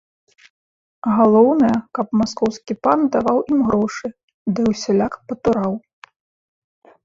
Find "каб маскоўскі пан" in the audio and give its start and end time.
1.97-2.99